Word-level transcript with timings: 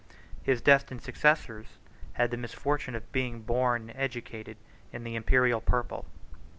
His 0.41 0.63
destined 0.63 1.03
successors 1.03 1.77
had 2.13 2.31
the 2.31 2.35
misfortune 2.37 2.95
of 2.95 3.11
being 3.11 3.41
born 3.43 3.87
and 3.91 3.99
educated 3.99 4.57
in 4.91 5.03
the 5.03 5.13
imperial 5.13 5.61
purple. 5.61 6.05